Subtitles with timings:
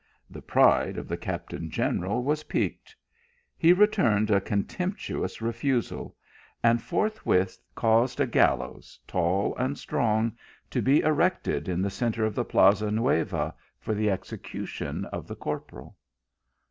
[0.31, 2.95] The pride of the cap tain general was piqued,
[3.55, 6.15] he returned a contemptuous refusal,
[6.63, 10.35] and forthwith caused a gallows, tall and ^trong,
[10.71, 15.35] to be erected in the centre of the Plaza ffeuva, for the execution of the
[15.35, 15.95] corporal.